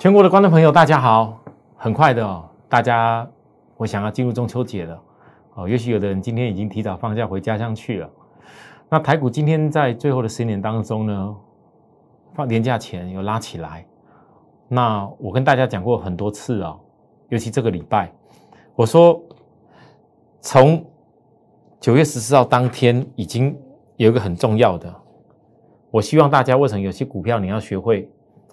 [0.00, 1.38] 全国的观众朋友，大家好！
[1.76, 3.30] 很快的哦，大家
[3.76, 4.98] 我想要进入中秋节了
[5.52, 5.68] 哦。
[5.68, 8.08] 也许有的人今天已经提早放假回家乡去了。
[8.88, 11.36] 那台股今天在最后的十年当中呢，
[12.32, 13.84] 放年假前有拉起来。
[14.68, 16.80] 那我跟大家讲过很多次哦，
[17.28, 18.10] 尤其这个礼拜，
[18.74, 19.22] 我说
[20.40, 20.82] 从
[21.78, 23.54] 九月十四号当天已经
[23.98, 24.90] 有一个很重要的，
[25.90, 28.10] 我希望大家为什么有些股票你要学会。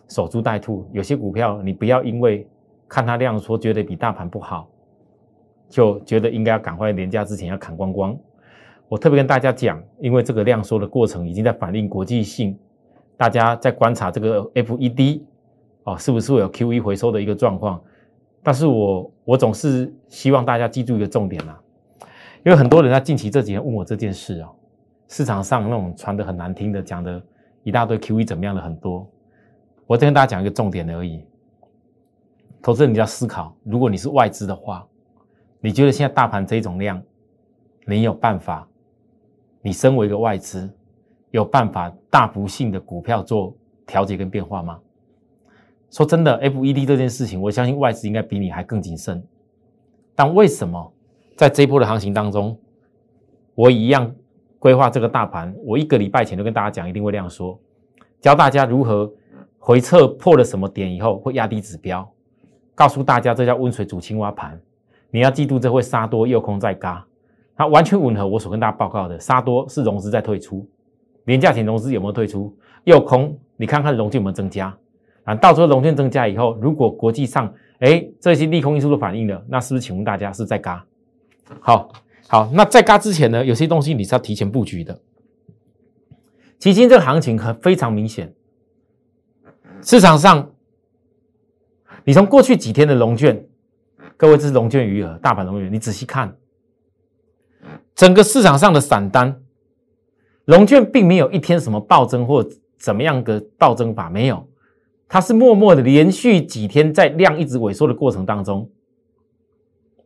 [0.08, 2.48] 守株待兔，有些股票你不要因为
[2.88, 4.70] 看它量说觉得比大盘不好，
[5.70, 8.18] 就觉得应该要赶快廉价之前要砍光光。
[8.88, 12.58] 我特别跟大家讲，因为这个量缩的过程已经在反映国际性，
[13.18, 15.22] 大家在观察这个 FED
[15.84, 17.82] 哦是不是会有 QE 回收的一个状况。
[18.42, 21.62] 但是我我总是希望大家记住一个重点啊，
[22.46, 24.50] 因为很多人在近期这几天问我这件事啊，
[25.10, 27.22] 市场上那种传的很难听的，讲的
[27.64, 29.06] 一大堆 QE 怎么样的很多。
[29.88, 31.24] 我再跟大家讲一个重点而已，
[32.62, 34.86] 投资人你要思考，如果你是外资的话，
[35.62, 37.02] 你觉得现在大盘这种量，
[37.86, 38.68] 你有办法？
[39.62, 40.70] 你身为一个外资，
[41.32, 44.78] 有办法大幅性的股票做调节跟变化吗？
[45.90, 49.24] 说真的，FED 这件事情，我相信外资应该比你还更谨慎。
[50.16, 50.94] 但为什么
[51.38, 52.60] 在这一波的行情当中，
[53.56, 54.14] 我一样
[54.60, 55.56] 规划这个大盘？
[55.64, 57.58] 我一个礼拜前就跟大家讲，一定会这样说，
[58.20, 59.10] 教大家如何。
[59.68, 62.10] 回撤破了什么点以后会压低指标，
[62.74, 64.58] 告诉大家这叫温水煮青蛙盘，
[65.12, 67.06] 你要记住这会杀多诱空再嘎，
[67.54, 70.66] 它完全吻合我所跟大家报告的，杀多是融资在退出，
[71.26, 72.58] 廉价型融资有没有退出？
[72.86, 74.74] 诱空你看看融券有没有增加？
[75.26, 80.86] 啊，到时候融券增加以后，如果国际上哎这些利空因素都反映了，那是不是请问大家是在嘎？
[81.60, 81.90] 好，
[82.30, 84.98] 好，那在嘎之前呢，有些东西你是要提前布局的。
[86.58, 88.34] 基金这个行情很非常明显。
[89.82, 90.52] 市场上，
[92.04, 93.48] 你从过去几天的龙卷，
[94.18, 96.36] 各位这是龙卷余额，大盘龙卷，你仔细看，
[97.96, 99.42] 整个市场上的散单，
[100.46, 102.46] 龙卷并没有一天什么暴增或
[102.78, 104.48] 怎么样的暴增法，没有，
[105.08, 108.70] 它是默默的连续几天在量一直萎缩的过程当中，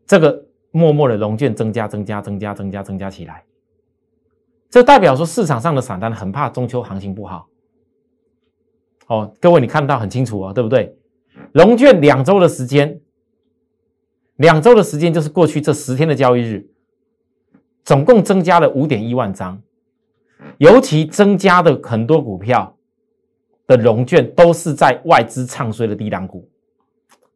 [0.05, 3.43] 这个默默的龙卷增加、增加、增加、增加、增加起来，
[4.69, 7.47] 这代表说市场上的散单很怕中秋行情不好。
[9.11, 10.95] 哦，各位，你看到很清楚哦，对不对？
[11.51, 13.01] 龙卷两周的时间，
[14.37, 16.65] 两周的时间就是过去这十天的交易日，
[17.83, 19.61] 总共增加了五点一万张，
[20.59, 22.77] 尤其增加的很多股票
[23.67, 26.49] 的龙卷都是在外资唱衰的低档股。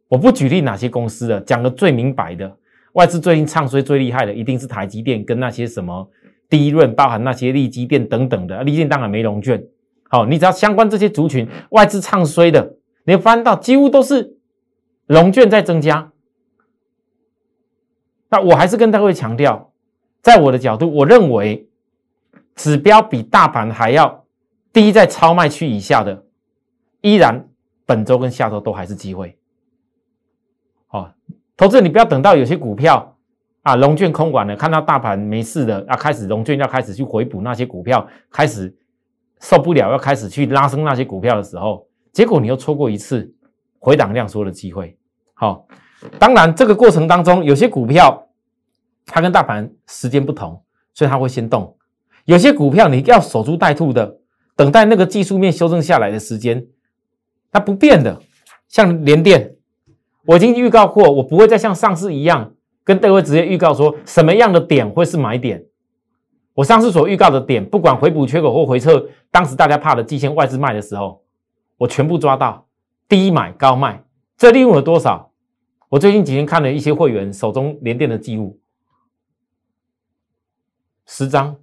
[0.07, 2.57] 我不举例哪些公司了，讲的最明白的，
[2.93, 6.09] 外资最近唱衰最厉害的一定是台积电跟那些什么
[6.47, 9.61] 第一润，包含那些利基电等等的，利基当然没龙卷。
[10.15, 14.37] 好，你只要相关这些族群外资唱衰的，你翻到几乎都是
[15.07, 16.13] 龙卷在增加。
[18.29, 19.73] 那我还是跟各位强调，
[20.21, 21.67] 在我的角度，我认为
[22.55, 24.25] 指标比大盘还要
[24.71, 26.23] 低在超卖区以下的，
[27.01, 27.49] 依然
[27.85, 29.37] 本周跟下周都还是机会。
[30.91, 31.11] 哦，
[31.57, 33.17] 投资人你不要等到有些股票
[33.63, 38.73] 啊龙卷空管了，看到大盘没事的，啊开始龙卷要开始去回补那些股票，开始。
[39.41, 43.33] 受不了，要开始去拉升那些股票的时候，结果你又错过一次
[43.79, 44.97] 回档量缩的机会。
[45.33, 45.67] 好，
[46.17, 48.27] 当然这个过程当中，有些股票
[49.05, 50.63] 它跟大盘时间不同，
[50.93, 51.75] 所以它会先动；
[52.25, 54.19] 有些股票你要守株待兔的，
[54.55, 56.65] 等待那个技术面修正下来的时间，
[57.51, 58.21] 它不变的。
[58.67, 59.55] 像联电，
[60.25, 62.53] 我已经预告过，我不会再像上次一样
[62.83, 65.63] 跟各位直接预告说什么样的点会是买点。
[66.55, 71.21] 我上次所预告的点，不管回补缺口或回撤，当时大家怕的季线外资卖的时候，
[71.77, 72.65] 我全部抓到，
[73.09, 74.03] 低买高卖，
[74.37, 75.31] 这利润有多少？
[75.89, 78.57] 我最近几天看了一些会员手中连电的记录，
[81.05, 81.57] 十张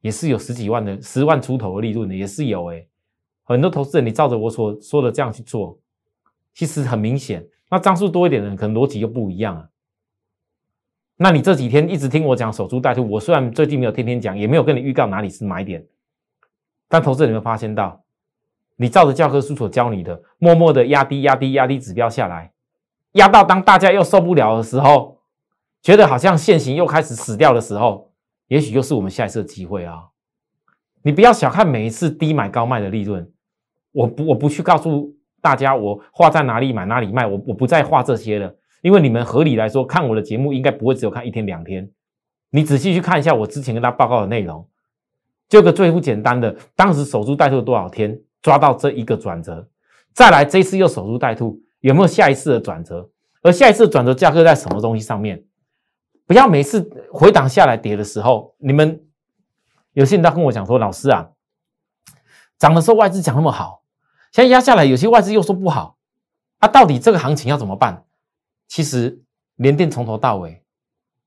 [0.00, 2.86] 也是有十几万的，十万出头的利润的也是有哎，
[3.42, 5.76] 很多投资人你照着我所说的这样去做，
[6.54, 9.68] 其实很明显，那张数多一点的可能逻辑就不一样啊。
[11.16, 15.86] 那你这几天一直听我讲守株待兔，我虽然最近没有天天讲，也没有跟你预告哪里是买点，
[16.88, 18.02] 但投资人有没有发现到，
[18.76, 22.52] 你照着教科书所教你的，默默的压低、压低、压低指标下来，
[23.12, 25.20] 压到当大家又受不了的时候，
[25.82, 28.10] 觉得好像现行又开始死掉的时候，
[28.48, 30.08] 也许又是我们下一次的机会啊！
[31.02, 33.30] 你不要小看每一次低买高卖的利润，
[33.92, 38.52] 我不我不去告诉大家我画在哪里买哪里卖，我我不再画这些了。
[38.84, 41.90] 因为你们合理来说看我的节目，应该不会只有看一天两天。
[42.50, 44.68] 你仔细去看一下我之前跟他报告的内容，
[45.48, 49.66] 就个最不简单的，当时守株待兔多少天，抓到这一个转折，
[50.12, 53.08] 再来这一次又守株待兔，有没有下一次的转折？
[53.40, 55.42] 而下一次转折架构在什么东西上面？
[56.26, 59.02] 不要每次回档下来跌的时候，你们
[59.94, 61.30] 有些人都跟我讲说，老师啊，
[62.58, 63.82] 涨的时候外资讲那么好，
[64.30, 65.96] 现在压下来，有些外资又说不好，
[66.58, 68.04] 啊，到底这个行情要怎么办？
[68.68, 69.20] 其实
[69.56, 70.62] 连电从头到尾，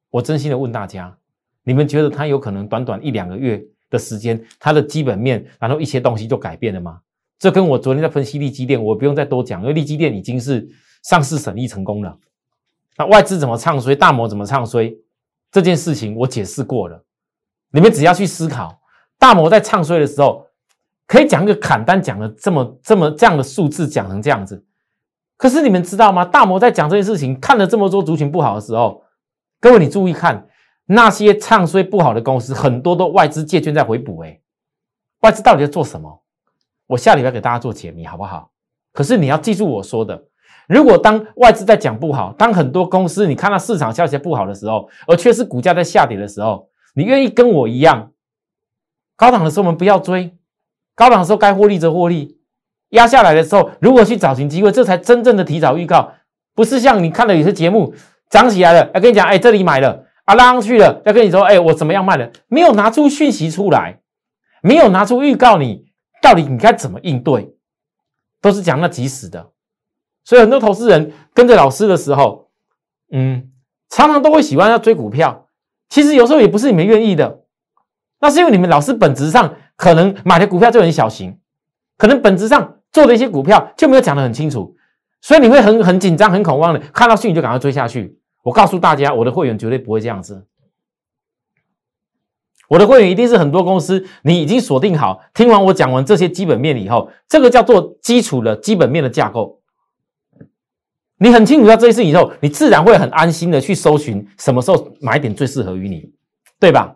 [0.09, 1.17] 我真心的问大家，
[1.63, 6.99] 你们觉得它有可能短短一两个月的时间，它的基本面，然后一些东西就改变了吗？
[7.39, 10.67] 这跟我昨天在分析利基电，我不用再多讲，因为利基电已经是
[11.03, 12.17] 上市审议成功了。
[12.97, 14.91] 那外资怎么唱衰，大摩怎么唱衰，
[15.51, 17.05] 这件事情我解释过了。
[17.69, 18.79] 你们只要去思考，
[19.19, 20.47] 大摩在唱衰的时候，
[21.05, 24.65] 可以讲一个砍单，讲的这么这么这样的数字，讲成这样子。
[25.37, 26.25] 可是你们知道吗？
[26.25, 29.03] 大摩在讲这件事情，看了这么多族群不好的时候，
[29.61, 30.47] 各位你注意看，
[30.87, 34.19] 那些唱衰不好的公司，很多都外资借券在回补。
[34.21, 34.39] 哎，
[35.21, 36.23] 外资到底在做什么？
[36.87, 38.51] 我下礼拜给大家做解密，好不好？
[38.93, 40.23] 可是你要记住我说的。
[40.67, 48.11] 如果当外资在讲不好，当很多公司你看到市场消息不好的时候，而却是股价在下跌的时候，你愿意跟我一样，
[49.15, 50.35] 高档的时候我们不要追，
[50.95, 52.36] 高档的时候该获利则获利，
[52.89, 56.13] 压下来的时候如果去找寻机会，这才真正的提早预告，
[56.55, 57.93] 不是像你看的有些节目
[58.29, 63.99] 涨起来了要跟你讲，哎，这里买了啊，拉上去了要跟你说，哎，我怎么样卖的，没有拿出讯息出来，
[64.61, 65.85] 没有拿出预告，你
[66.21, 67.53] 到底你该怎么应对，
[68.41, 69.51] 都是讲那即时的。
[70.23, 72.49] 所以很多投资人跟着老师的时候，
[73.11, 73.49] 嗯，
[73.89, 75.47] 常常都会喜欢要追股票。
[75.89, 77.43] 其实有时候也不是你们愿意的，
[78.19, 81.39] 那是因为你们老师本质上可能买的股票就很小型，
[81.97, 84.75] 可能本质上做的一些股票就没有讲得很清楚，
[85.21, 88.17] 所以你会很很紧张、很恐慌的，看到讯就赶快追下去。
[88.41, 90.47] 我告诉大家，我的会员绝对不会这样子，
[92.69, 99.61] 我的会员一定是很多公司你已经锁定好，听完我讲完这些基本面以后，这个叫做基础的基本面的架构。
[101.19, 106.11] 你很清楚到这一次以后，你自然会很安心的去搜寻什么时候买点最适合于你，
[106.59, 106.95] 对吧？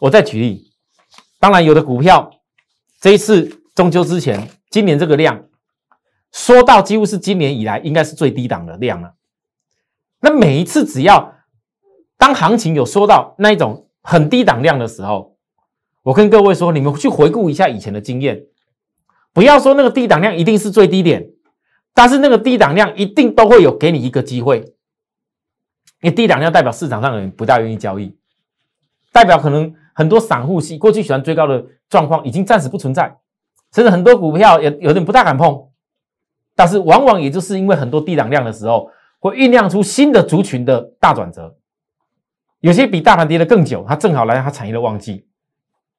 [0.00, 0.64] 我再举例，
[1.38, 2.28] 当然有的股票
[3.00, 5.44] 这一次中秋之前，今年这个量
[6.32, 9.14] 说到几乎是今年以来应该是最低档的量了。
[10.18, 11.32] 那每一次只要
[12.18, 15.36] 当行情有说到那一种很低档量的时候，
[16.02, 18.46] 我跟各位说，你们去回顾一下以前的经验，
[19.32, 21.30] 不要说那个低档量一定是最低点。
[21.94, 24.58] 但是那个低档量一定都会有给你一个机会，
[26.00, 28.16] 因为低档量代表市场上的人不大愿意交易，
[29.12, 33.16] 代表可能很多散户系过去喜欢追高的状况已经暂时不存在，
[33.74, 35.68] 甚至很多股票也有点不大敢碰。
[36.54, 38.88] 但是往往也就是因为很多低档量的时候，
[39.18, 41.56] 会酝酿出新的族群的大转折，
[42.60, 45.26] 有些比大盘跌的更久，它正好来它产业的旺季，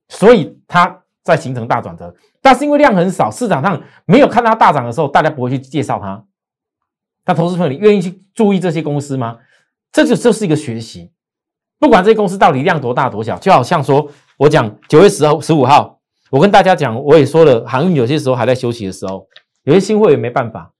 [0.07, 2.15] 所以它在形成大转折。
[2.41, 6.23] 但是因为量很少，市场上没有看到它大涨的时候，大家不会去介绍它。
[7.25, 9.39] 那投资朋友，你愿意去注意这些公司吗？
[9.91, 11.11] 这就就是一个学习。
[11.79, 14.07] 不管这些公司到底量多大多小，就好像说
[14.37, 15.94] 我讲九月十号、十五号，
[16.31, 19.27] 我跟大家讲，我也说了，航运有些时候还在休息的时候，
[19.63, 20.73] 有些新会员没办法。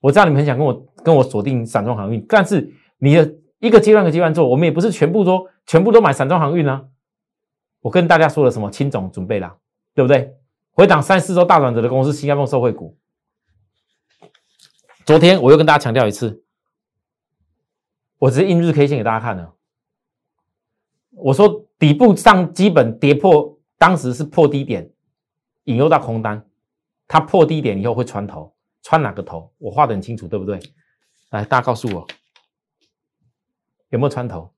[0.00, 6.84] 我知道你们很想跟我跟我锁定散装航运，但是你的一个阶段个阶段做，我们也不是全部都全部都买散装航运啊。
[7.80, 8.70] 我跟大家说了什么？
[8.70, 9.56] 青总准备了，
[9.94, 10.34] 对不对？
[10.72, 12.96] 回档三四周大转折的公司，新加坡受惠股。
[15.04, 16.42] 昨天我又跟大家强调一次，
[18.18, 19.54] 我只是印日 K 线给大家看了。
[21.10, 24.92] 我说底部上基本跌破，当时是破低点，
[25.64, 26.46] 引诱到空单。
[27.08, 29.50] 它破低点以后会穿头，穿哪个头？
[29.56, 30.60] 我画的很清楚，对不对？
[31.30, 32.06] 来，大家告诉我，
[33.88, 34.52] 有没有穿头？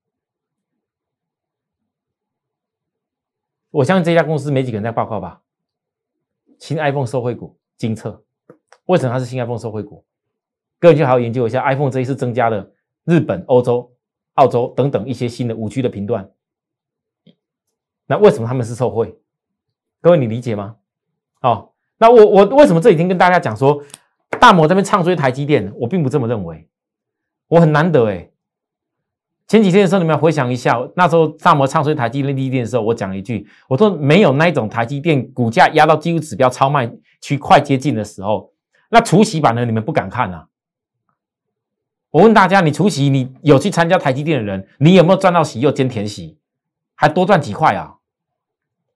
[3.70, 5.40] 我相信这家公司没几个人在报告吧。
[6.58, 8.24] 新 iPhone 受惠股金策，
[8.86, 10.04] 为什么它是新 iPhone 受惠股？
[10.80, 12.68] 各位就好好研究一下 iPhone 这一次增加了
[13.04, 13.96] 日本、欧洲、
[14.34, 16.28] 澳洲等等一些新的五 G 的频段，
[18.06, 19.16] 那为什么他们是受惠？
[20.00, 20.76] 各位你理解吗？
[21.40, 23.82] 哦，那我我为什么这几天跟大家讲说
[24.40, 25.72] 大摩这边唱衰台积电？
[25.76, 26.68] 我并不这么认为，
[27.48, 28.28] 我很难得哎。
[29.48, 36.90] 前几天的时候，你们回想一下，那时候大摩唱衰台积电、立电的时候，我讲一句，我说没有那一种台积电股价压到几乎指标超卖
[37.20, 38.52] 区快接近的时候，
[38.90, 40.46] 那除息版的你们不敢看啊。
[42.10, 46.38] 我问大家，你除息你有去参加台积电的人，你有没有赚到息又兼填息，
[46.94, 47.98] 还多赚几块啊？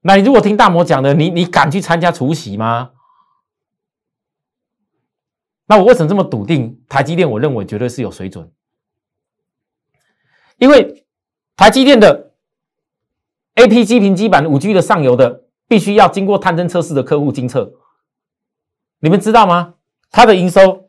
[0.00, 2.92] 那你如果听大摩讲的，你你敢去参加除夕吗？
[5.66, 7.28] 那我为什么这么笃定台积电？
[7.28, 8.52] 我认为绝对是有水准。
[10.58, 11.04] 因为
[11.56, 12.32] 台积电的
[13.56, 17.72] A P G 平基板五 G 的上游的，必须要经过探针测试的客户精测，
[19.00, 19.74] 你们知道吗？
[20.10, 20.88] 它的营收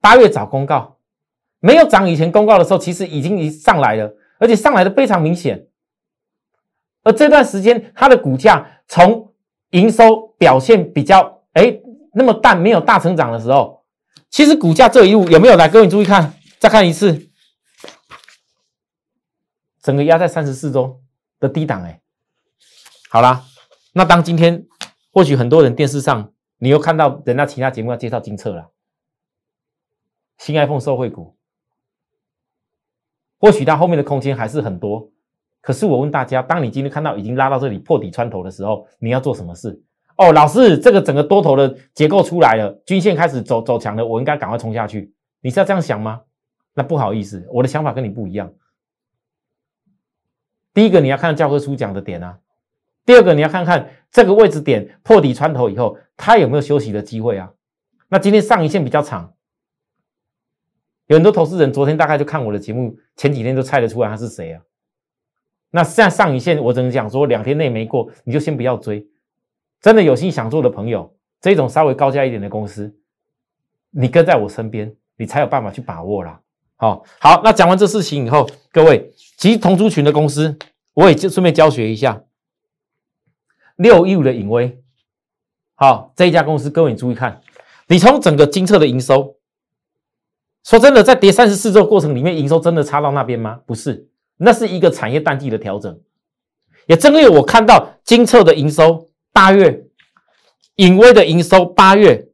[0.00, 0.96] 八月早公告，
[1.60, 5.68] 没有涨以前公告的时候，其实已经已上来了，而且上来的非常明显。
[7.04, 9.32] 而这段时间，它的股价从
[9.70, 11.80] 营收表现比较哎
[12.12, 13.84] 那么淡，没有大成长的时候，
[14.30, 15.68] 其实股价这一路有没有来？
[15.68, 17.30] 各位注意看，再看一次，
[19.80, 21.00] 整个压在三十四周
[21.38, 22.00] 的低档哎。
[23.08, 23.44] 好啦，
[23.92, 24.66] 那当今天
[25.12, 28.70] 或许很多人电视上你又看到人家其他节目要介绍金策了，
[30.38, 31.36] 新 iPhone 受惠股，
[33.42, 35.10] 或许它后面的空间还是很多。
[35.60, 39.82] 可是我问大家，当你今天看到已经拉到这里破底穿头的时候，你要做什么事？
[40.16, 45.12] 哦，老师，这个整个多头的结构出来了，均线开始走走强了，我应该赶快冲下去。
[45.40, 46.20] 你是要这样想吗？
[46.72, 48.52] 那不好意思，我的想法跟你不一样。
[50.72, 52.38] 第一个你要看教科书讲的点啊，
[53.04, 57.52] 第二个你要看看这个位置点破底穿头以后，它有没有休息的机会啊？
[58.08, 59.34] 那今天上一线比较长，
[61.06, 64.62] 有很多投资人昨天大概就看我的节目，前几天都猜得出来他是谁啊？
[65.70, 69.06] 那现在上影线，我只能讲说两天内没过，你就先不要追。
[69.80, 72.94] 真的有心想做的朋友，这种稍微高价一点的公司，
[73.90, 76.40] 你跟在我身边，你才有办法去把握啦。
[76.76, 80.56] 好，好，那讲完这事情以后，各位，其实同族群的公司，
[80.94, 82.22] 我也就顺便教学一下。
[83.76, 84.80] 六一五的影威，
[85.74, 87.40] 好，这一家公司，各位你注意看，
[87.88, 89.36] 你从整个金策的营收，
[90.64, 93.60] 说真的，在跌三十四周过程里面，营收真的差到那边吗？
[93.66, 94.08] 不是。
[94.38, 96.00] 那是一个产业淡季的调整，
[96.86, 99.84] 也正因为我看到金策的营收八月，
[100.76, 102.28] 隐微的营收八月，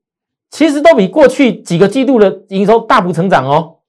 [0.50, 3.80] 其实都比过去几个季度的营收大幅成长哦。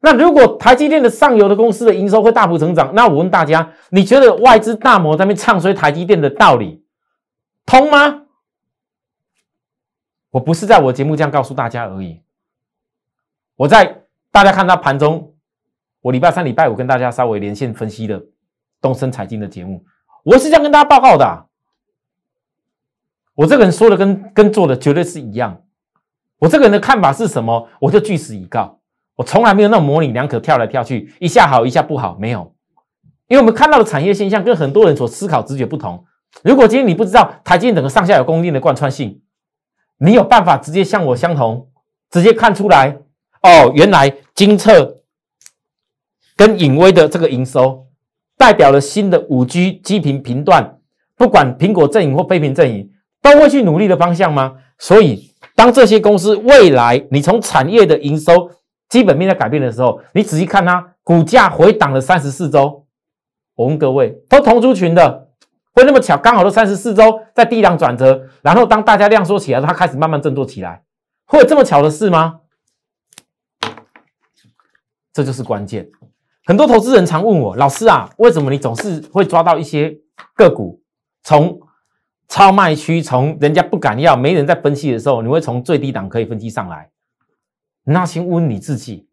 [0.00, 6.84] 那如果台积电的上游的公司的营收会大幅成长，那我问大家，你觉得外资大摩在那边唱衰台积电的道理
[7.66, 8.22] 通吗？
[10.30, 12.20] 我不是在我节目这样告诉大家而已，
[13.62, 14.02] 我在
[14.32, 15.34] 大家看到盘中。
[16.00, 18.20] 我礼拜三、礼拜五跟大家稍微连线分析的
[18.80, 19.84] 东升财经的节目，
[20.24, 21.46] 我是这样跟大家报告的。
[23.36, 25.62] 我这个人说的跟跟做的绝对是一样。
[26.38, 28.80] 我这个人的看法是什么，我就据实以告。
[29.14, 32.52] 我从来没有那种模棱两可、跳来跳去，一下好一下不好，没有。
[33.28, 36.04] 因为我们看到的产业现象跟很多人所思考直觉不同。
[36.42, 39.22] 如果今天你不知道台积电整个上下游供应链的贯穿性，
[39.98, 41.70] 你有办法直接像我相同，
[42.10, 42.98] 直接看出来
[43.42, 44.98] 哦，原来金测。
[46.34, 47.86] 跟影威的这个营收，
[48.38, 50.78] 代表了新的五 G 基频频段，
[51.14, 54.54] 不管苹果阵营或非屏阵营，都会去努力的方向吗？
[54.78, 58.50] 所以，当这些公司未来你从产业的营收
[58.88, 62.86] 基本面在改变的时候，你仔细看它股价回档了三十四周，
[63.54, 65.28] 我问各位，都同族群的，
[65.74, 70.82] 会那么巧，刚好都三十四周在低档转折，然后当大家量缩起来，它开始慢慢振作起来，
[71.26, 72.40] 会有这么巧的事吗？
[75.12, 75.88] 这就是关键。
[76.44, 79.96] 很多投资人常问我，老师啊，为什么你总是会抓到一些
[80.34, 80.80] 个股，
[81.22, 81.60] 从
[82.28, 86.90] 超卖区，从人家不敢要、没人在分析的时候，你会从最低档可以分析上来？
[87.84, 89.06] 那先问你自己，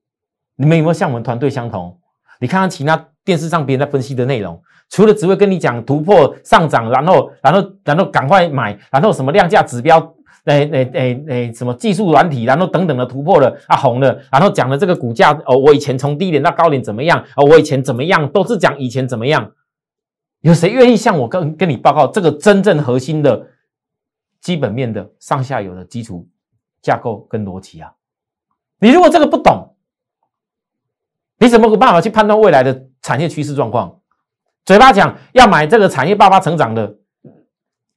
[0.56, 2.00] 你们有没有像我们团队相同？
[2.40, 10.16] 你看看其他电视上别人在分析的内容，除了只会跟你讲突破上涨，然后，然后，然后赶快买，然后什么量价指标。
[10.50, 17.24] 诶诶诶诶，什么技术软体，然后等等的突破了啊，红了，然后讲了这个股价哦，我以前从低点到高点怎么样？
[17.36, 18.28] 哦，我以前怎么样？
[18.32, 19.52] 都是讲以前怎么样？
[20.42, 23.48] 有谁愿意向我跟跟你报告这个真正核心的
[24.42, 26.28] 基本面的上下游的基础
[26.82, 27.94] 架构跟逻辑啊？
[28.80, 29.76] 你如果这个不懂，
[31.38, 34.00] 你怎么有办法去判断未来的产业趋势状况？
[34.66, 36.96] 嘴巴讲要买这个产业爆发成长的，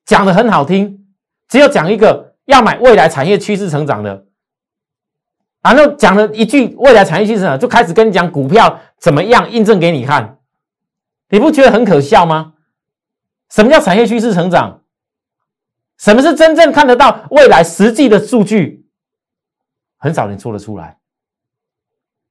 [0.05, 1.07] 讲的很好听，
[1.49, 2.32] 只有讲一个。
[2.53, 4.27] 要买未来产业趋势成长的，
[5.63, 10.39] 然后讲了一句未来产业趋势成长，就开始跟你讲股票怎么样印证给你看，
[11.31, 12.55] 你不觉得很可笑吗？
[13.51, 14.83] 什么叫产业趋势成长？
[15.99, 18.87] 什么是真正看得到未来实际的数据？
[19.99, 20.99] 很少人说得出来，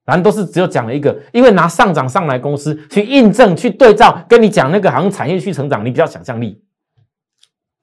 [0.04, 6.62] 反正都是只有讲了一个，因为拿上涨上来公司去印证、去对照，跟你讲那个好像产业去成长，你比较想象力，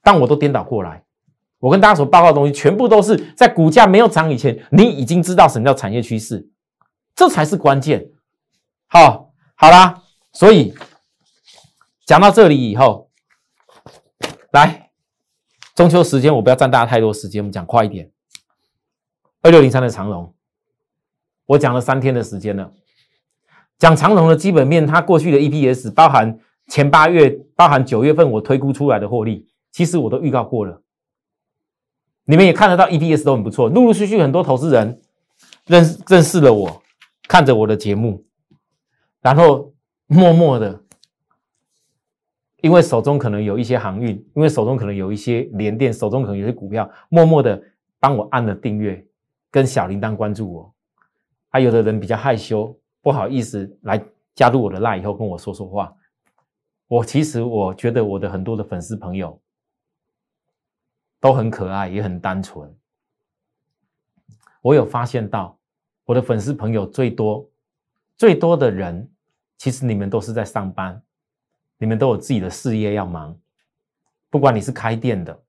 [0.02, 1.04] 但我都颠倒过来。
[1.60, 6.48] 我跟大家所报告的东西，全部都是在股价没有涨以前，你已经知道什么叫产业趋势，
[7.16, 8.10] 这才是关键。
[8.86, 10.72] 好，好啦，所以
[12.06, 13.10] 讲到这里以后，
[14.52, 14.90] 来
[15.74, 18.10] 中秋时间，我不要占大家太多时间，我们讲快一点。
[19.42, 20.32] 二六零三的长荣，
[21.46, 22.72] 我讲了三天的时间了，
[23.78, 26.38] 讲长荣的基本面，它过去的 EPS 包含
[26.68, 30.82] 前八月，包含九月份我推估出来的获利，其实我都预告过了。
[32.30, 35.00] 你们也看得到 EPS 都很不错，陆陆续续很多投资人
[35.64, 36.82] 认认识了我，
[37.26, 38.22] 看着我的节目，
[39.22, 39.72] 然后
[40.06, 40.78] 默默的，
[42.60, 47.58] 因为手中可能有一些航运，因为手中可能有一些联电，手中可能有些股票，默默的
[47.98, 49.02] 帮我按了订阅
[49.50, 50.74] 跟小铃铛关注我。
[51.48, 54.04] 还有的人比较害羞，不好意思来
[54.34, 55.90] 加入我的 line 以后跟我说说话。
[56.88, 59.40] 我其实我觉得我的很多的粉丝朋友
[61.20, 62.74] 都很可爱，也很单纯。
[64.60, 65.58] 我有发现到
[66.04, 67.48] 我的粉丝朋友最多
[68.16, 69.10] 最多的人，
[69.56, 71.02] 其实你们都是在上班，
[71.78, 73.38] 你们都有自己的事业要忙。
[74.30, 75.42] 不管你是开店的，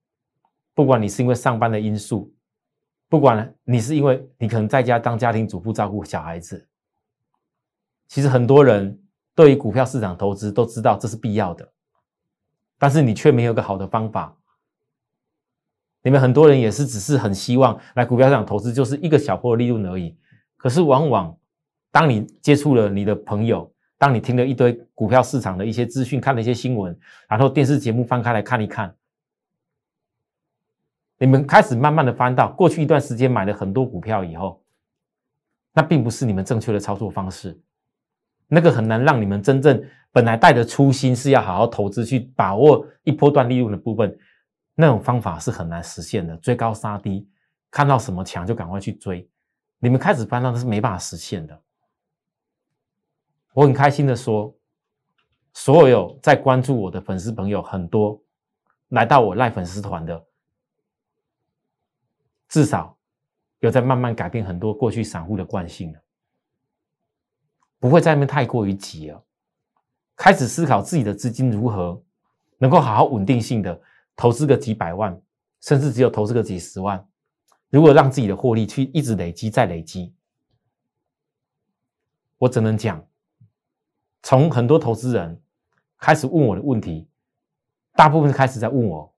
[0.74, 2.34] 不管你是因为上班的因素，
[3.08, 6.68] 不管你是因为你可能在家当家庭主妇照顾小孩子，
[8.08, 8.98] 其实很多人。
[9.36, 11.72] 对于股票市场投资都知道这是必要的，
[12.78, 14.36] 但是你却没有个好的方法。
[16.02, 20.18] 你们很多人也是只是很希望来股票市场投资，就是一个小波的利润而已。
[20.58, 21.38] 可是往往
[21.92, 28.96] 当你接触了你的朋友，当你听了一堆股票市场的一些资讯，看了一些新闻，然后电视节目翻开来看一看，
[31.18, 34.62] 你们开始慢慢的翻到过去一段时间买了很多股票以后，
[35.74, 37.60] 那并不是你们正确的操作方式。
[38.48, 44.18] 那个很难让你们真正本来带着初心是要好好投资去把握一波段利润的部分，
[44.82, 46.38] 那种方法是很难实现的。
[46.38, 47.28] 追高杀低，
[47.70, 49.30] 看到什么强就赶快去追，
[49.78, 51.62] 你们开始翻到那是没办法实现的。
[53.52, 54.56] 我很开心的说，
[55.52, 58.22] 所有在关注我的粉丝朋友很多，
[58.88, 60.26] 来到我赖粉丝团的，
[62.48, 62.98] 至少
[63.60, 66.00] 有在慢慢改变很多过去散户的惯性了。
[67.80, 69.22] 不会在那边太过于急了，
[70.16, 72.02] 开始思考自己的资金如何
[72.58, 73.82] 能够好好稳定性的
[74.20, 75.18] 投资个几百万，
[75.62, 77.08] 甚至只有投资个几十万，
[77.70, 80.14] 如果让自己的获利去一直累积再累积，
[82.38, 83.08] 我只能讲，
[84.22, 85.42] 从很多投资人
[85.98, 87.08] 开始问我的问题，
[87.94, 89.16] 大部分开始在问我，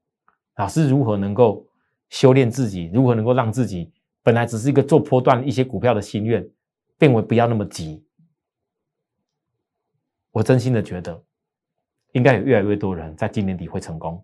[0.57, 1.67] 老师如何能够
[2.09, 6.47] 修炼自己，如何能够让自己本来只是一个做波段一些股票的心愿，
[6.99, 8.05] 变为不要那么急。
[10.29, 11.23] 我真心的觉得，
[12.11, 14.23] 应该有越来越多人在今年底会成功。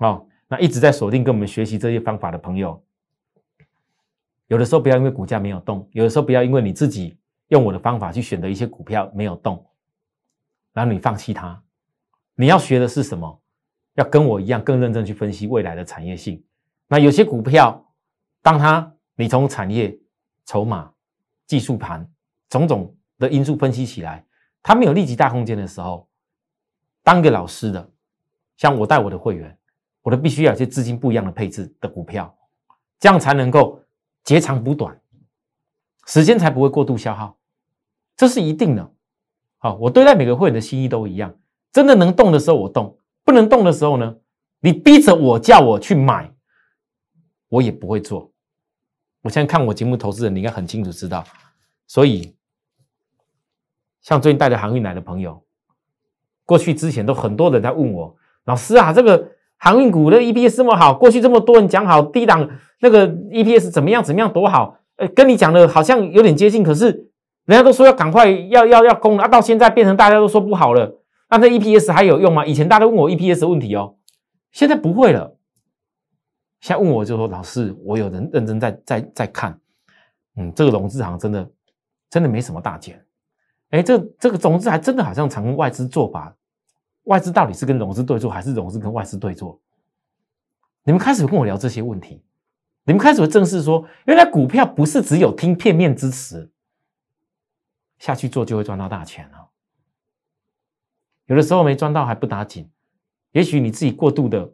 [0.00, 2.82] 哦，那一直在锁定跟我们学习这些方法的朋友，
[4.48, 7.16] 有的时候不要因为股价没有动，有的时候不要因为你自己
[7.48, 9.64] 用我的方法去选择一些股票没有动，
[10.72, 11.62] 然后你放弃它。
[12.34, 13.40] 你要学的是什么？
[13.94, 16.42] 要跟我一样更认真去分析未来的产业性。
[16.88, 17.92] 那有些股票，
[18.40, 19.98] 当它你从产业、
[20.46, 20.90] 筹码、
[21.46, 22.10] 技术盘
[22.48, 24.24] 种种的因素分析起来。
[24.62, 26.06] 它没有立即大空间的时候，
[27.02, 27.90] 当个老师的，
[28.56, 29.56] 像我带我的会员，
[30.02, 32.36] 我都必须要有些资金不一样的配置的股票，
[32.98, 33.82] 这样才能够
[34.24, 35.00] 截长补短，
[36.06, 37.38] 时间才不会过度消耗，
[38.16, 38.92] 这是一定的。
[39.58, 41.34] 好，我对待每个会员的心意都一样，
[41.72, 44.16] 真的能动的时候我动，不能动的时候呢，
[44.60, 46.32] 你逼着我叫我去买，
[47.48, 48.32] 我也不会做。
[49.22, 51.24] 我现在看我节目投资人，你应该很清楚知道，
[51.86, 52.34] 所以。
[54.02, 55.44] 像最近带着航运来的朋友，
[56.46, 59.30] 过去之前都很多人在问我，老师啊，这个
[59.60, 62.48] 航运股的 EPS 这么好，过去这么多人讲好低档
[62.80, 66.86] 那个 EPS 怎么样怎么样多好，呃，跟你讲的好像有点接近，可是
[67.44, 72.46] 人家都说要赶快要要要攻啊，到现在变成大家都说不好了，那这 EPS 还有用吗？
[72.46, 73.96] 以前大家问我 EPS 问题哦，
[74.50, 75.36] 现在不会了，
[76.60, 79.60] 现在问我就说老师，我有人认真在在在看，
[80.36, 81.50] 嗯，这个融资行真的
[82.08, 82.98] 真的没什么大钱。
[83.70, 86.34] 哎，这这个融资还真的好像常跟外资做法，
[87.04, 89.60] 外资到底是跟融资对做，还是融资跟外资对做？
[90.84, 92.22] 你们开始跟我聊这些问题，
[92.84, 96.50] 你们开始会正视说，原来股票不是只有听片面之词，
[97.98, 99.50] 下去做就会赚到大钱了。
[101.26, 102.68] 有的时候没赚到还不打紧，
[103.32, 104.52] 也许你自己过度的、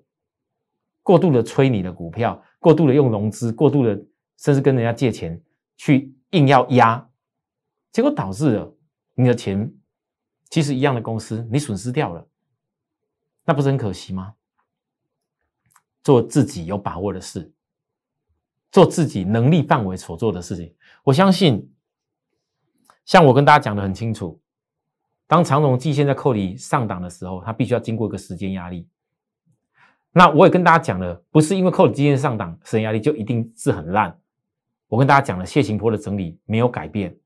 [1.02, 3.94] 过度的吹你的股票，过度的用融资，过度的
[4.36, 5.40] 甚至跟人家借钱
[5.76, 7.08] 去硬要压，
[7.92, 8.72] 结果导致了。
[9.18, 9.72] 你的钱
[10.50, 12.28] 其实一样的公司，你损失掉了，
[13.46, 14.34] 那不是很可惜吗？
[16.02, 17.52] 做自己有把握的事，
[18.70, 20.72] 做自己能力范围所做的事情。
[21.02, 21.72] 我相信，
[23.04, 24.40] 像我跟大家讲的很清楚，
[25.26, 28.88] 当长荣季线在扣里上档的时候，它必须要经过一个时间压力。
[30.12, 34.16] 那我也跟大家讲了，不是因为扣里季线上档时间压力就一定是很烂。
[34.86, 37.16] 我跟大家讲了，谢行坡的整理没有改变。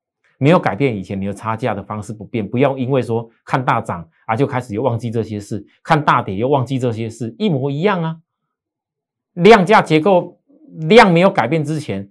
[0.43, 8.19] 没有改变以前你的差价的方式不变，不要因为说看大涨啊就开始又忘记这些事，看大跌又忘记这些事，一模一样啊。
[9.35, 10.41] 量价结构
[10.89, 12.11] 量没有改变之前，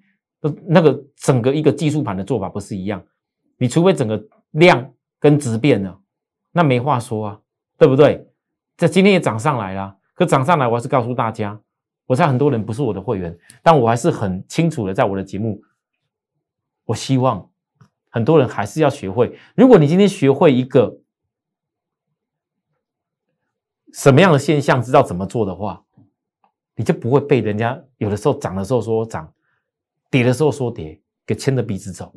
[0.67, 3.03] 那个整个一个技术盘的做法不是一样？
[3.57, 5.99] 你除非整个量跟值变了，
[6.51, 7.39] 那没话说啊，
[7.79, 8.27] 对不对？
[8.77, 11.59] 这今天也涨上来了，可涨上来，我还是告诉大家，
[12.05, 15.59] 我知道很多人不是我的会员，但我还是很清楚的，在我的节目，
[16.85, 17.49] 我希望
[18.09, 19.37] 很多人还是要学会。
[19.55, 20.99] 如果你今天学会一个
[23.93, 25.83] 什么样的现象，知道怎么做的话，
[26.75, 29.33] 你就不会被人家有的时候涨的时候说涨，
[30.09, 32.13] 跌的时候说跌，给牵着鼻子走，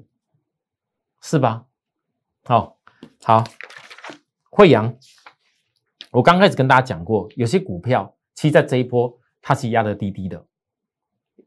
[1.20, 1.64] 是吧？
[2.44, 2.78] 好，
[3.22, 3.44] 好，
[4.50, 4.96] 惠阳。
[6.10, 10.44] 我刚开始跟大家讲过，有些股票其实在这一波它是压的低低的。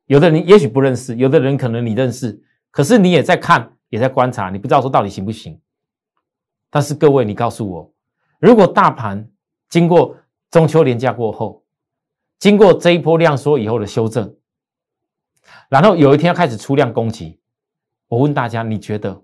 [0.05, 5.59] 有的人也许不认识，有的人可能你认识，可是你也在看，也在观察，你不知道说到底行不行。
[6.69, 7.93] 但是各位，你告诉我，
[8.39, 9.29] 如果大盘
[9.69, 10.17] 经过
[10.51, 11.63] 中秋连假过后，
[12.39, 14.35] 经过这一波量缩以后的修正，
[15.69, 17.39] 然后有一天要开始出量攻击，
[18.07, 19.23] 我问大家，你觉得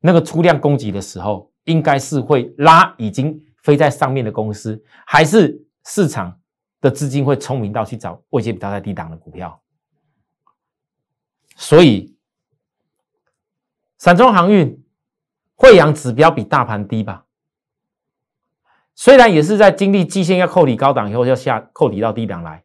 [0.00, 3.40] 那个出量攻击的时候，应该是会拉已经？
[3.62, 6.40] 飞在上面的公司，还是市场
[6.80, 9.60] 的资金会聪明到去找位阶比较在低档的股票？
[11.56, 12.16] 所以，
[14.00, 14.82] 散装航运、
[15.54, 17.26] 惠阳指标比大盘低吧？
[18.94, 22.64] 虽然也是在经历季线要扣底高档以后要下扣底到低档来，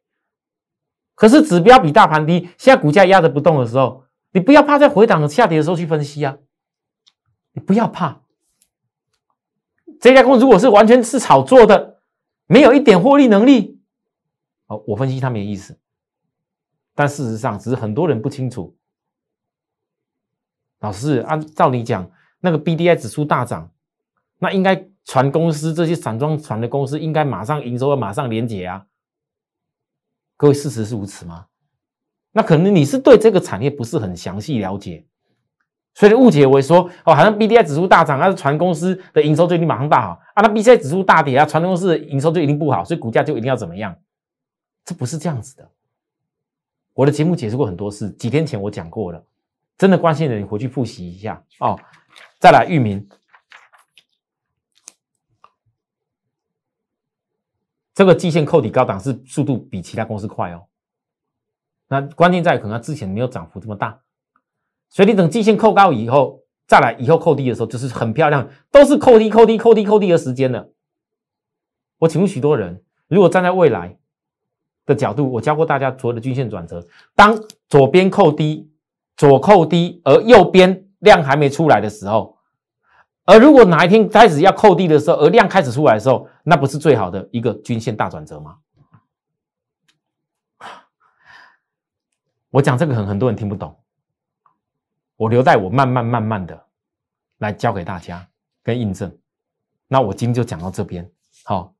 [1.13, 6.37] 可是指标比大盘低，现在股价压着不动的时候，你不要怕在回档下跌的时候去分析啊！
[7.51, 8.21] 你不要怕。
[9.99, 11.99] 这家公司如果是完全是炒作的，
[12.47, 13.81] 没有一点获利能力，
[14.67, 15.77] 哦，我分析它没意思。
[16.93, 18.77] 但事实上，只是很多人不清楚。
[20.79, 22.09] 老师，按照你讲，
[22.39, 23.71] 那个 B D I 指数大涨，
[24.39, 28.85] 那应该船公司这些散装船的公司应该马上营收要马上连结啊？
[30.37, 31.47] 各位，事实是如此吗？
[32.31, 35.05] 那可能你是对这个产业不是很详细了解。
[35.93, 40.41] 所以误解为说哦，好像 B D I 指数大涨，那是船公司的营收就一定马上大好啊。
[40.41, 43.95] 那 B D I 指数大跌啊，船公司的营收就一定不好，所以股价就一定要怎么样？
[44.83, 45.71] 这不是这样子的。
[46.93, 49.23] 我的节目解释过很多次，几天前我讲过了，
[49.77, 51.79] 真的关心的你回去复习一下哦。
[52.39, 53.07] 再来，域名
[57.93, 60.67] 这个季线扣底高档是速度比其他公司快哦。
[61.87, 64.01] 那关键在可能之前没有涨幅这么大。
[64.89, 70.69] 所以你等季线扣高以后，再来以后扣低的时候，就是很漂亮，都是扣低、扣低、扣低、扣低的时间了。
[71.99, 73.97] 我请问许多人，如果站在未来
[74.85, 78.71] 的角度，我教过大家所有的均线转折，当左边扣低、
[79.17, 82.37] 左扣低，而右边量还没出来的时候，
[83.25, 88.57] 而如果哪一天开始要扣低的时候，而量开始出来的时候，那不是最好的一个均线大转折吗？
[92.49, 93.77] 我讲这个很很多人听不懂。
[95.17, 96.65] 我留待我慢慢慢慢的
[97.37, 98.27] 来教给大家
[98.63, 99.17] 跟印证。
[99.87, 101.09] 那我今天就讲到这边，
[101.43, 101.73] 好，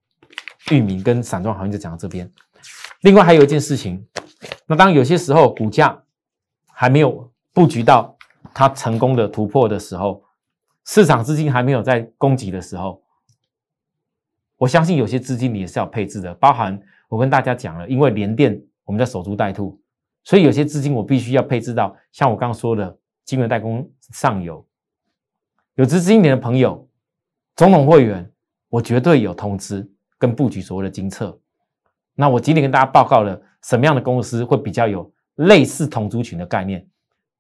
[0.71, 2.32] 域名跟散装行业就讲到这边。
[3.02, 4.08] 另外还有一件事情，
[4.65, 6.02] 那当有些时候股价
[6.75, 8.15] 还没有布局到
[8.53, 10.23] 它成功的突破的时候，
[10.83, 13.01] 市场资金还没有在供给的时候，
[14.57, 16.33] 我相信有些资金你也是要配置的。
[16.35, 19.79] 包含我跟大家讲了，因为联电我们在守株待兔，
[20.23, 22.97] 所以有些资金我必须要配置到，像我刚刚说的。
[23.25, 24.63] 金融代工上游
[25.73, 26.88] 有资金点的朋友，
[27.55, 28.31] 总统会员，
[28.69, 31.35] 我绝对有通知跟布局所谓的金策。
[32.13, 36.88] 那我今天跟大家报告了什么样的公司会比较有类似同族群的概念，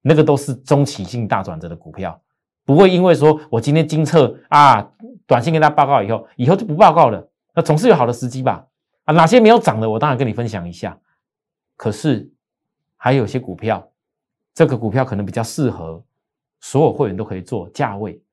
[0.01, 2.21] 那个都是中期性大转折的股票，
[2.63, 4.91] 不会因为说我今天精测啊，
[5.25, 7.29] 短信跟大家报告以后，以后就不报告了。
[7.53, 8.67] 那总是有好的时机吧？
[9.05, 10.99] 啊，哪些没有涨的，我当然跟你分享一下。
[11.75, 12.31] 可是
[12.97, 13.91] 还有些股票。
[14.57, 16.01] 这个股票可能比较适合
[16.61, 18.23] 所有会员都可以做价位。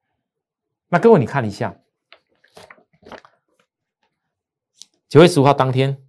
[0.86, 1.74] 那各位你看一下，
[5.08, 6.00] 九月十五号当天，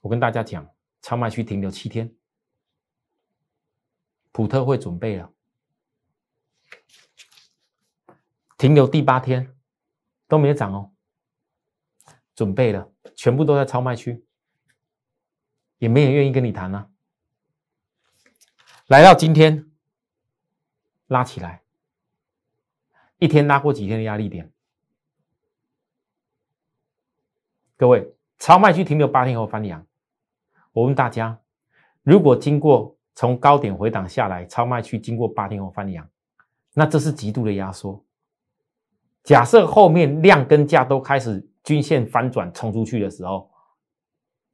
[0.00, 0.68] 我跟大家讲，
[1.02, 2.12] 超卖区停留七天，
[4.32, 5.32] 普特会准备了，
[8.56, 9.56] 停留第八天
[10.28, 10.92] 都没涨哦，
[12.34, 14.24] 准备了，全部都在超卖区，
[15.78, 16.90] 也没人愿意跟你谈呢。
[18.86, 19.70] 来到今天，
[21.06, 21.62] 拉起来，
[23.18, 24.52] 一天拉过几天的压力点？
[27.76, 29.86] 各位，超卖区停留八天后翻阳。
[30.72, 31.40] 我问大家，
[32.02, 36.08] 如果经过从高点回档下来，超卖区经过八天后翻阳，
[36.72, 38.02] 那这是极度的压缩。
[39.22, 43.50] 假设后面量跟价都开始均线翻转冲出去的时候，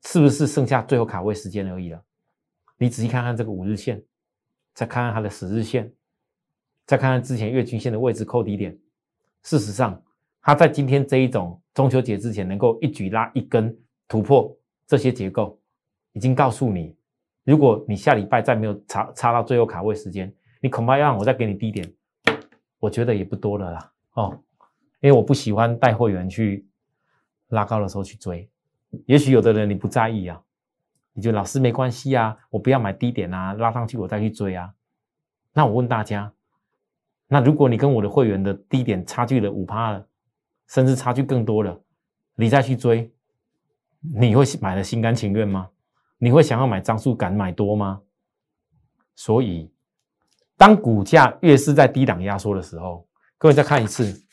[0.02, 2.02] 是不是剩下最后卡位时间而已了？
[2.76, 4.02] 你仔细看看这个五日线，
[4.74, 5.88] 再看看它的十日线，
[6.86, 8.76] 再看看之前月均线的位置扣底点。
[9.44, 10.02] 事实上，
[10.42, 14.52] 它在今天这一种中秋节之前能够一举拉一根突破
[14.88, 15.56] 这些结构，
[16.14, 16.95] 已经告诉你，
[17.46, 21.88] 如果你下礼拜再没有插插到最后卡位时间，你恐怕要让我再给你低点，
[22.80, 23.92] 我觉得也不多了啦。
[24.14, 24.36] 哦，
[25.00, 26.66] 因为我不喜欢带会员去
[27.50, 28.50] 拉高的时候去追。
[29.06, 30.42] 也许有的人你不在意啊，
[31.12, 34.74] 你就老师没关系啊，我不要买低点啊，拉上去我再去追啊。
[35.52, 36.32] 那我问大家，
[37.28, 40.04] 那如果你跟我的会员的低点差距了五趴了，
[40.66, 41.80] 甚至差距更多了，
[42.34, 43.08] 你再去追，
[44.00, 45.68] 你会买的心甘情愿吗？
[46.18, 48.02] 你会想要买张数敢买多吗？
[49.14, 49.72] 所以，
[50.56, 53.08] 当股价越是在低档压缩的时候。
[53.38, 54.26] 各位再看一次，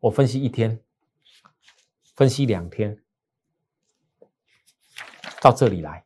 [0.00, 0.80] 我分析一天，
[2.16, 3.00] 分析两天，
[5.40, 6.04] 到这里来，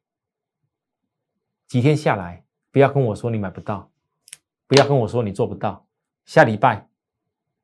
[1.66, 3.90] 几天下来，不要跟我说你买不到，
[4.66, 5.86] 不要跟我说你做不到。
[6.26, 6.88] 下礼拜，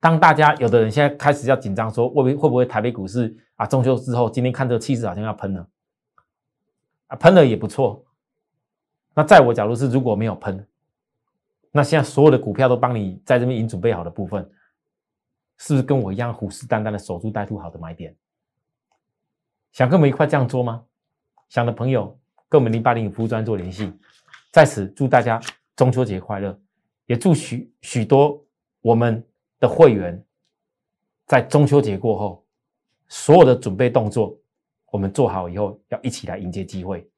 [0.03, 5.65] 当大家有的人现在开始要紧张，说会不会会不会台北股市啊中秋之后，今天看这个气势好像要喷了，
[7.07, 8.05] 啊喷了也不错。
[9.15, 10.67] 那在我角度是如果没有喷。
[11.71, 14.43] 那现在所有的股票都帮你在这边已经准备好的部分，
[15.57, 18.13] 是不是跟我一样虎视眈眈的守株待兔好的买点？
[19.71, 20.83] 想跟我们一块这样做吗？
[21.49, 23.93] 想的朋友跟我们零八零服务专做联系。
[24.51, 25.41] 在此祝大家
[25.77, 26.59] 中秋节快乐，
[27.07, 28.45] 也祝许许多
[28.81, 29.25] 我们
[29.63, 30.21] 的会员
[31.25, 32.45] 在中秋节过后
[33.07, 34.37] 所有的准备动作，
[34.91, 37.09] 我们做好以后要一起来迎接机会。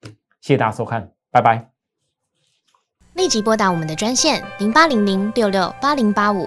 [0.42, 1.70] 谢谢大家收看，拜拜。
[3.14, 6.46] 立即拨打我们的专线零八零零六六八零八五